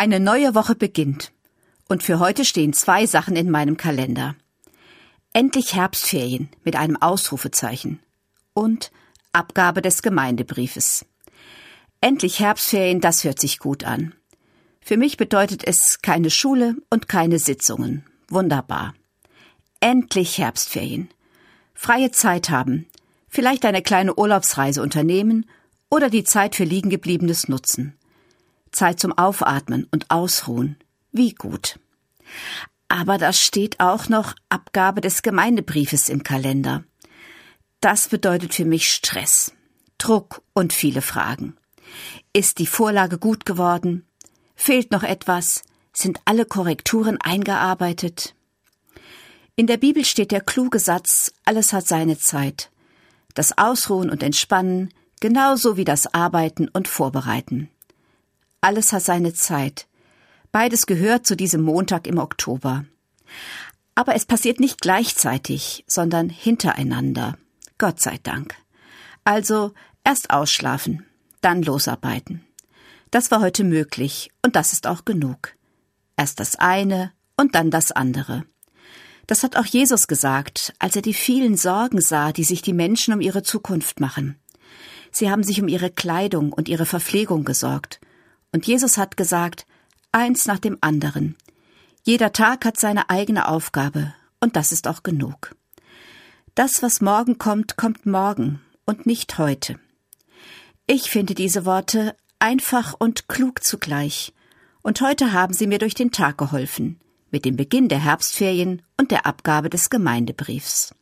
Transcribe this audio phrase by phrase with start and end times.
[0.00, 1.30] Eine neue Woche beginnt.
[1.86, 4.34] Und für heute stehen zwei Sachen in meinem Kalender.
[5.34, 8.00] Endlich Herbstferien mit einem Ausrufezeichen.
[8.54, 8.92] Und
[9.34, 11.04] Abgabe des Gemeindebriefes.
[12.00, 14.14] Endlich Herbstferien, das hört sich gut an.
[14.80, 18.06] Für mich bedeutet es keine Schule und keine Sitzungen.
[18.30, 18.94] Wunderbar.
[19.80, 21.10] Endlich Herbstferien.
[21.74, 22.86] Freie Zeit haben.
[23.28, 25.44] Vielleicht eine kleine Urlaubsreise unternehmen
[25.90, 27.99] oder die Zeit für Liegengebliebenes nutzen.
[28.72, 30.76] Zeit zum Aufatmen und Ausruhen.
[31.12, 31.78] Wie gut.
[32.88, 36.84] Aber da steht auch noch Abgabe des Gemeindebriefes im Kalender.
[37.80, 39.52] Das bedeutet für mich Stress,
[39.98, 41.56] Druck und viele Fragen.
[42.32, 44.06] Ist die Vorlage gut geworden?
[44.54, 45.62] Fehlt noch etwas?
[45.92, 48.34] Sind alle Korrekturen eingearbeitet?
[49.56, 52.70] In der Bibel steht der kluge Satz, alles hat seine Zeit.
[53.34, 57.68] Das Ausruhen und Entspannen, genauso wie das Arbeiten und Vorbereiten.
[58.60, 59.86] Alles hat seine Zeit.
[60.52, 62.84] Beides gehört zu diesem Montag im Oktober.
[63.94, 67.38] Aber es passiert nicht gleichzeitig, sondern hintereinander.
[67.78, 68.54] Gott sei Dank.
[69.24, 69.72] Also
[70.04, 71.06] erst ausschlafen,
[71.40, 72.44] dann losarbeiten.
[73.10, 75.54] Das war heute möglich und das ist auch genug.
[76.16, 78.44] Erst das eine und dann das andere.
[79.26, 83.14] Das hat auch Jesus gesagt, als er die vielen Sorgen sah, die sich die Menschen
[83.14, 84.38] um ihre Zukunft machen.
[85.12, 88.00] Sie haben sich um ihre Kleidung und ihre Verpflegung gesorgt
[88.52, 89.66] und Jesus hat gesagt,
[90.12, 91.36] eins nach dem anderen.
[92.02, 95.54] Jeder Tag hat seine eigene Aufgabe, und das ist auch genug.
[96.54, 99.78] Das, was morgen kommt, kommt morgen und nicht heute.
[100.86, 104.32] Ich finde diese Worte einfach und klug zugleich,
[104.82, 106.98] und heute haben sie mir durch den Tag geholfen,
[107.30, 110.94] mit dem Beginn der Herbstferien und der Abgabe des Gemeindebriefs.